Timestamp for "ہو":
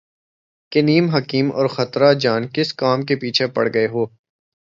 3.87-4.05